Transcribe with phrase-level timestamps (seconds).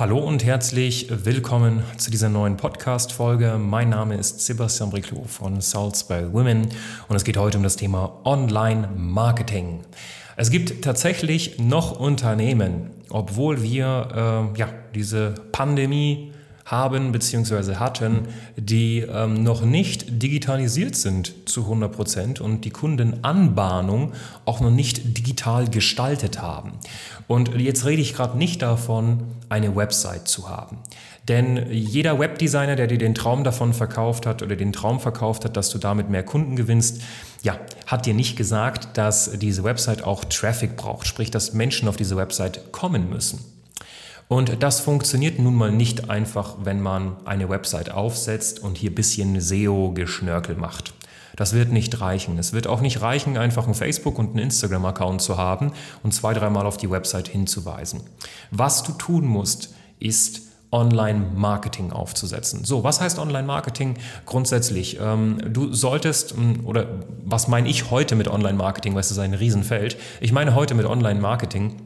[0.00, 3.58] Hallo und herzlich willkommen zu dieser neuen Podcast-Folge.
[3.58, 6.68] Mein Name ist Sebastian Briclot von Souls by Women
[7.08, 9.80] und es geht heute um das Thema Online-Marketing.
[10.38, 16.32] Es gibt tatsächlich noch Unternehmen, obwohl wir äh, ja, diese Pandemie
[16.64, 17.76] haben bzw.
[17.76, 24.12] hatten, die ähm, noch nicht digitalisiert sind zu 100 Prozent und die Kundenanbahnung
[24.44, 26.72] auch noch nicht digital gestaltet haben.
[27.26, 30.78] Und jetzt rede ich gerade nicht davon, eine Website zu haben.
[31.28, 35.56] Denn jeder Webdesigner, der dir den Traum davon verkauft hat oder den Traum verkauft hat,
[35.56, 37.02] dass du damit mehr Kunden gewinnst,
[37.42, 41.96] ja, hat dir nicht gesagt, dass diese Website auch Traffic braucht, sprich, dass Menschen auf
[41.96, 43.44] diese Website kommen müssen.
[44.30, 48.94] Und das funktioniert nun mal nicht einfach, wenn man eine Website aufsetzt und hier ein
[48.94, 50.94] bisschen SEO-Geschnörkel macht.
[51.34, 52.38] Das wird nicht reichen.
[52.38, 55.72] Es wird auch nicht reichen, einfach einen Facebook- und einen Instagram-Account zu haben
[56.04, 58.02] und zwei, dreimal auf die Website hinzuweisen.
[58.52, 62.64] Was du tun musst, ist Online-Marketing aufzusetzen.
[62.64, 65.00] So, was heißt Online-Marketing grundsätzlich?
[65.02, 66.86] Ähm, du solltest, ähm, oder
[67.24, 69.96] was meine ich heute mit Online-Marketing, weil es ist ein Riesenfeld.
[70.20, 71.82] Ich meine heute mit Online-Marketing,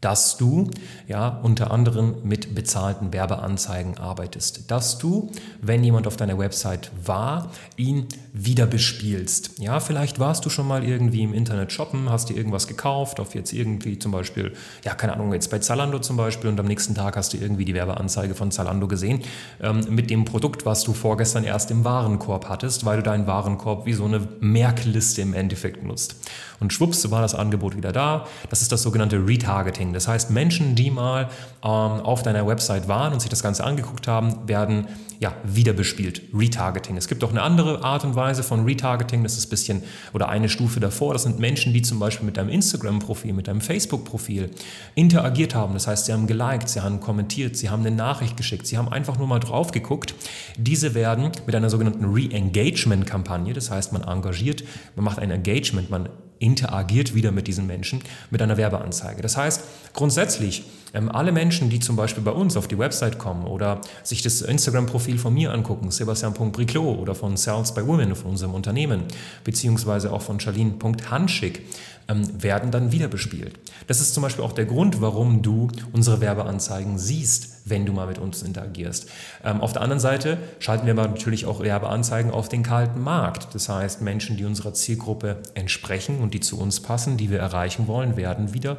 [0.00, 0.70] dass du
[1.08, 5.30] ja unter anderem mit bezahlten Werbeanzeigen arbeitest, dass du,
[5.60, 9.58] wenn jemand auf deiner Website war, ihn wieder bespielst.
[9.58, 13.34] Ja, vielleicht warst du schon mal irgendwie im Internet shoppen, hast dir irgendwas gekauft, auf
[13.34, 14.52] jetzt irgendwie zum Beispiel,
[14.84, 17.64] ja, keine Ahnung, jetzt bei Zalando zum Beispiel und am nächsten Tag hast du irgendwie
[17.64, 19.22] die Werbeanzeige von Zalando gesehen
[19.62, 23.86] ähm, mit dem Produkt, was du vorgestern erst im Warenkorb hattest, weil du deinen Warenkorb
[23.86, 26.16] wie so eine Merkliste im Endeffekt nutzt.
[26.60, 28.26] Und schwupps war das Angebot wieder da.
[28.48, 29.85] Das ist das sogenannte Retargeting.
[29.92, 31.28] Das heißt, Menschen, die mal
[31.62, 34.86] ähm, auf deiner Website waren und sich das Ganze angeguckt haben, werden
[35.18, 36.22] ja, wieder bespielt.
[36.34, 36.96] Retargeting.
[36.96, 39.82] Es gibt auch eine andere Art und Weise von Retargeting, das ist ein bisschen
[40.12, 41.14] oder eine Stufe davor.
[41.14, 44.50] Das sind Menschen, die zum Beispiel mit deinem Instagram-Profil, mit deinem Facebook-Profil
[44.94, 45.74] interagiert haben.
[45.74, 48.88] Das heißt, sie haben geliked, sie haben kommentiert, sie haben eine Nachricht geschickt, sie haben
[48.88, 50.14] einfach nur mal drauf geguckt.
[50.58, 54.64] Diese werden mit einer sogenannten Re-Engagement-Kampagne, das heißt, man engagiert,
[54.96, 56.08] man macht ein Engagement, man
[56.38, 59.22] interagiert wieder mit diesen Menschen mit einer Werbeanzeige.
[59.22, 59.62] Das heißt,
[59.94, 60.64] grundsätzlich,
[60.94, 64.42] ähm, alle Menschen, die zum Beispiel bei uns auf die Website kommen oder sich das
[64.42, 69.04] Instagram-Profil von mir angucken, sebastian.briclot oder von Sales by Women, von unserem Unternehmen,
[69.44, 71.60] beziehungsweise auch von charlene.hanschig,
[72.08, 73.58] ähm, werden dann wieder bespielt.
[73.86, 78.06] Das ist zum Beispiel auch der Grund, warum du unsere Werbeanzeigen siehst, wenn du mal
[78.06, 79.08] mit uns interagierst.
[79.44, 83.54] Ähm, auf der anderen Seite schalten wir aber natürlich auch Werbeanzeigen auf den kalten Markt.
[83.54, 87.86] Das heißt, Menschen, die unserer Zielgruppe entsprechen und die zu uns passen, die wir erreichen
[87.86, 88.78] wollen, werden wieder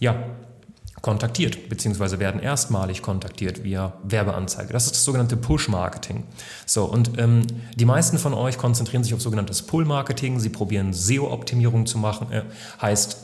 [0.00, 0.14] ja,
[1.02, 4.72] kontaktiert, beziehungsweise werden erstmalig kontaktiert via Werbeanzeige.
[4.72, 6.24] Das ist das sogenannte Push-Marketing.
[6.66, 10.40] So, und ähm, die meisten von euch konzentrieren sich auf sogenanntes Pull-Marketing.
[10.40, 12.32] Sie probieren SEO-Optimierung zu machen.
[12.32, 12.42] Äh,
[12.82, 13.16] heißt,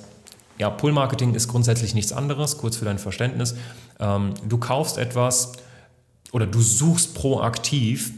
[0.59, 3.57] ja, Pull-Marketing ist grundsätzlich nichts anderes, kurz für dein Verständnis.
[3.99, 5.53] Ähm, du kaufst etwas
[6.33, 8.13] oder du suchst proaktiv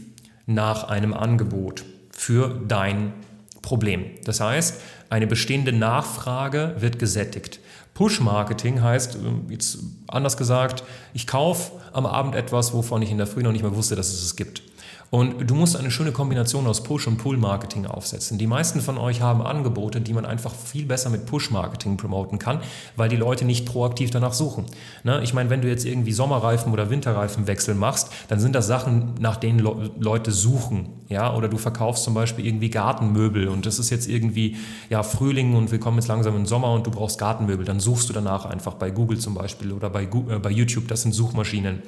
[0.45, 3.13] nach einem Angebot für dein
[3.61, 4.05] Problem.
[4.23, 7.59] Das heißt, eine bestehende Nachfrage wird gesättigt.
[7.97, 10.83] Push-Marketing heißt, äh, jetzt anders gesagt,
[11.15, 14.09] ich kaufe am Abend etwas, wovon ich in der Früh noch nicht mehr wusste, dass
[14.09, 14.61] es es gibt.
[15.09, 18.37] Und du musst eine schöne Kombination aus Push- und Pull-Marketing aufsetzen.
[18.37, 22.59] Die meisten von euch haben Angebote, die man einfach viel besser mit Push-Marketing promoten kann,
[22.97, 24.65] weil die Leute nicht proaktiv danach suchen.
[25.03, 25.21] Ne?
[25.23, 29.37] Ich meine, wenn du jetzt irgendwie Sommerreifen oder Winterreifenwechsel machst, dann sind das Sachen, nach
[29.37, 30.89] denen Le Leute suchen.
[31.07, 31.33] Ja?
[31.35, 34.57] Oder du verkaufst zum Beispiel irgendwie Gartenmöbel und das ist jetzt irgendwie
[34.89, 37.65] ja, Frühling und wir kommen jetzt langsam in den Sommer und du brauchst Gartenmöbel.
[37.65, 40.87] Dann suchst du danach einfach bei Google zum Beispiel oder bei, äh, bei YouTube.
[40.89, 41.83] Das sind Suchmaschinen.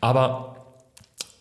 [0.00, 0.63] Aber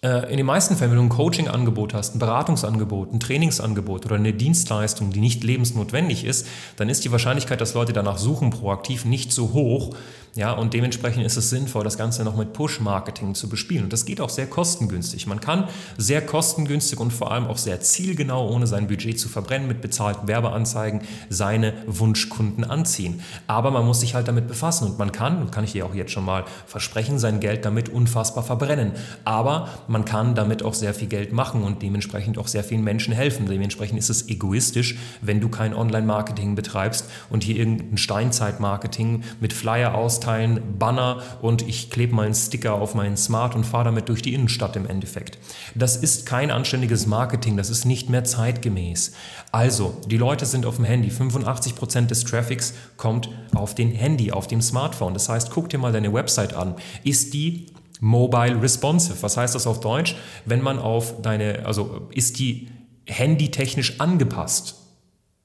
[0.03, 4.33] in den meisten Fällen, wenn du ein Coaching-Angebot hast, ein Beratungsangebot, ein Trainingsangebot oder eine
[4.33, 6.45] Dienstleistung, die nicht lebensnotwendig ist,
[6.75, 9.95] dann ist die Wahrscheinlichkeit, dass Leute danach suchen, proaktiv nicht so hoch,
[10.35, 13.83] ja, und dementsprechend ist es sinnvoll, das Ganze noch mit Push-Marketing zu bespielen.
[13.83, 15.27] Und das geht auch sehr kostengünstig.
[15.27, 15.67] Man kann
[15.97, 20.27] sehr kostengünstig und vor allem auch sehr zielgenau, ohne sein Budget zu verbrennen, mit bezahlten
[20.27, 23.21] Werbeanzeigen seine Wunschkunden anziehen.
[23.45, 26.11] Aber man muss sich halt damit befassen und man kann, kann ich dir auch jetzt
[26.11, 28.93] schon mal versprechen, sein Geld damit unfassbar verbrennen.
[29.25, 33.13] Aber man kann damit auch sehr viel Geld machen und dementsprechend auch sehr vielen Menschen
[33.13, 33.45] helfen.
[33.45, 39.93] Dementsprechend ist es egoistisch, wenn du kein Online-Marketing betreibst und hier irgendein Steinzeit-Marketing mit Flyer
[39.93, 44.33] austeilen, Banner und ich klebe meinen Sticker auf meinen Smart und fahre damit durch die
[44.33, 45.37] Innenstadt im Endeffekt.
[45.75, 49.13] Das ist kein anständiges Marketing, das ist nicht mehr zeitgemäß.
[49.51, 51.09] Also, die Leute sind auf dem Handy.
[51.09, 55.13] 85% des Traffics kommt auf den Handy, auf dem Smartphone.
[55.13, 56.75] Das heißt, guck dir mal deine Website an.
[57.03, 57.67] Ist die
[58.03, 59.23] mobile responsive?
[59.23, 60.15] Was heißt das auf Deutsch?
[60.45, 62.69] Wenn man auf deine, also ist die
[63.07, 64.75] handytechnisch angepasst?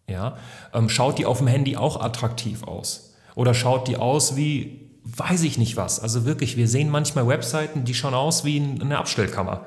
[0.08, 0.38] Ja,
[0.74, 3.14] ähm, schaut die auf dem Handy auch attraktiv aus?
[3.34, 6.00] Oder schaut die aus wie, weiß ich nicht was?
[6.00, 9.66] Also wirklich, wir sehen manchmal Webseiten, die schauen aus wie eine Abstellkammer.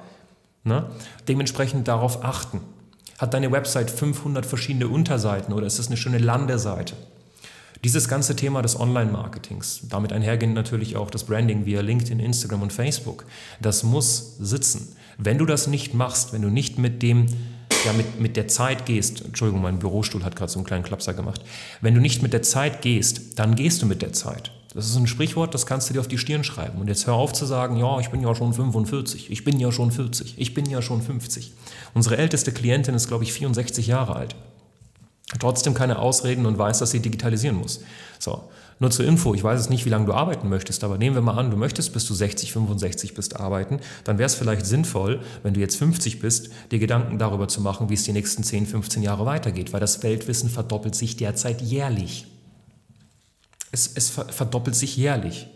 [0.64, 0.88] Ne?
[1.28, 2.62] Dementsprechend darauf achten.
[3.18, 6.96] Hat deine Website 500 verschiedene Unterseiten oder ist es eine schöne Landeseite?
[7.84, 12.74] Dieses ganze Thema des Online-Marketings, damit einhergehend natürlich auch das Branding via LinkedIn, Instagram und
[12.74, 13.26] Facebook,
[13.60, 14.96] das muss sitzen.
[15.18, 17.26] Wenn du das nicht machst, wenn du nicht mit dem
[17.86, 21.16] ja, mit, mit der Zeit gehst, Entschuldigung, mein Bürostuhl hat gerade so einen kleinen Klapser
[21.16, 21.42] gemacht,
[21.82, 24.52] wenn du nicht mit der Zeit gehst, dann gehst du mit der Zeit.
[24.74, 26.80] Das ist ein Sprichwort, das kannst du dir auf die Stirn schreiben.
[26.80, 29.72] Und jetzt hör auf zu sagen, ja, ich bin ja schon 45, ich bin ja
[29.72, 31.52] schon 40, ich bin ja schon 50.
[31.94, 34.36] Unsere älteste Klientin ist, glaube ich, 64 Jahre alt.
[35.40, 37.82] Trotzdem keine Ausreden und weiß, dass sie digitalisieren muss.
[38.20, 38.50] So,
[38.82, 41.22] nur zur Info, ich weiß es nicht, wie lange du arbeiten möchtest, aber nehmen wir
[41.22, 45.22] mal an, du möchtest bis du 60, 65 bist arbeiten, dann wäre es vielleicht sinnvoll,
[45.44, 48.66] wenn du jetzt 50 bist, dir Gedanken darüber zu machen, wie es die nächsten 10,
[48.66, 52.26] 15 Jahre weitergeht, weil das Weltwissen verdoppelt sich derzeit jährlich.
[53.72, 55.48] Es, es verdoppelt sich jährlich.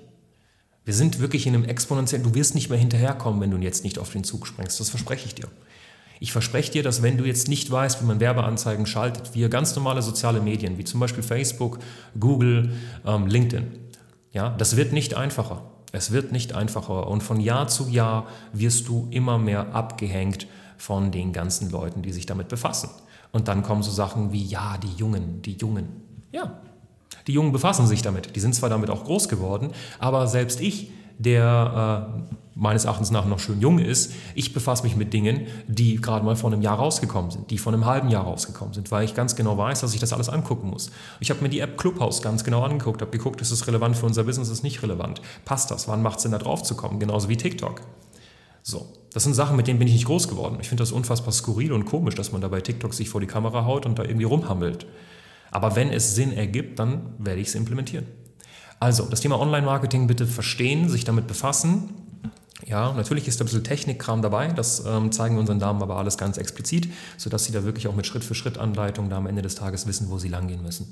[0.86, 3.98] Wir sind wirklich in einem exponentiellen, du wirst nicht mehr hinterherkommen, wenn du jetzt nicht
[3.98, 5.48] auf den Zug springst, das verspreche ich dir.
[6.20, 9.76] Ich verspreche dir, dass wenn du jetzt nicht weißt, wie man Werbeanzeigen schaltet, wie ganz
[9.76, 11.80] normale soziale Medien, wie zum Beispiel Facebook,
[12.20, 12.72] Google,
[13.06, 13.68] ähm, LinkedIn,
[14.32, 15.64] ja, das wird nicht einfacher.
[15.92, 17.08] Es wird nicht einfacher.
[17.08, 20.48] Und von Jahr zu Jahr wirst du immer mehr abgehängt
[20.78, 22.90] von den ganzen Leuten, die sich damit befassen.
[23.32, 25.88] Und dann kommen so Sachen wie, ja, die Jungen, die Jungen.
[26.32, 26.60] Ja,
[27.28, 28.36] die Jungen befassen sich damit.
[28.36, 33.26] Die sind zwar damit auch groß geworden, aber selbst ich, der äh, meines Erachtens nach
[33.26, 36.78] noch schön jung ist, ich befasse mich mit Dingen, die gerade mal vor einem Jahr
[36.78, 39.94] rausgekommen sind, die vor einem halben Jahr rausgekommen sind, weil ich ganz genau weiß, dass
[39.94, 40.90] ich das alles angucken muss.
[41.20, 44.06] Ich habe mir die App Clubhouse ganz genau angeguckt, habe geguckt, ist es relevant für
[44.06, 45.22] unser Business, ist es nicht relevant.
[45.44, 45.88] Passt das?
[45.88, 47.00] Wann macht es Sinn, da drauf zu kommen?
[47.00, 47.82] Genauso wie TikTok.
[48.64, 50.58] So, das sind Sachen, mit denen bin ich nicht groß geworden.
[50.62, 53.28] Ich finde das unfassbar skurril und komisch, dass man da bei TikTok sich vor die
[53.28, 54.88] Kamera haut und da irgendwie rumhammelt.
[55.52, 58.08] Aber wenn es Sinn ergibt, dann werde ich es implementieren.
[58.80, 61.94] Also, das Thema Online-Marketing bitte verstehen, sich damit befassen.
[62.66, 65.98] Ja, natürlich ist da ein bisschen Technikkram dabei, das ähm, zeigen wir unseren Damen aber
[65.98, 69.86] alles ganz explizit, sodass sie da wirklich auch mit Schritt-für-Schritt-Anleitung da am Ende des Tages
[69.86, 70.92] wissen, wo sie langgehen müssen.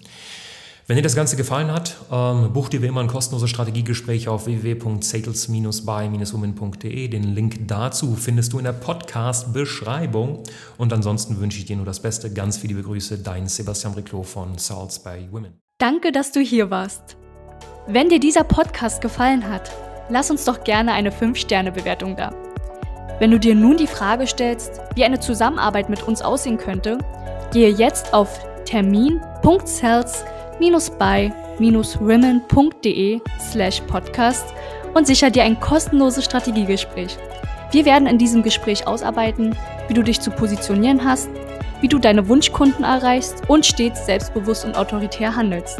[0.85, 4.47] Wenn dir das Ganze gefallen hat, ähm, buch dir wie immer ein kostenloses Strategiegespräch auf
[4.47, 7.07] www.sales-by-women.de.
[7.07, 10.43] Den Link dazu findest du in der Podcast-Beschreibung.
[10.77, 12.33] Und ansonsten wünsche ich dir nur das Beste.
[12.33, 15.53] Ganz viele Grüße, dein Sebastian Riclo von Sales by Women.
[15.77, 17.15] Danke, dass du hier warst.
[17.87, 19.71] Wenn dir dieser Podcast gefallen hat,
[20.09, 22.31] lass uns doch gerne eine 5-Sterne-Bewertung da.
[23.19, 26.97] Wenn du dir nun die Frage stellst, wie eine Zusammenarbeit mit uns aussehen könnte,
[27.51, 30.33] gehe jetzt auf termin.sales.com
[31.59, 34.45] by-women.de slash podcast
[34.93, 37.17] und sicher dir ein kostenloses Strategiegespräch.
[37.71, 39.57] Wir werden in diesem Gespräch ausarbeiten,
[39.87, 41.29] wie du dich zu positionieren hast,
[41.81, 45.79] wie du deine Wunschkunden erreichst und stets selbstbewusst und autoritär handelst.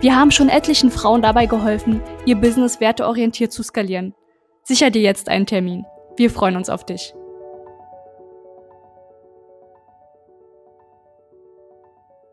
[0.00, 4.14] Wir haben schon etlichen Frauen dabei geholfen, ihr Business werteorientiert zu skalieren.
[4.62, 5.86] Sicher dir jetzt einen Termin.
[6.16, 7.14] Wir freuen uns auf dich.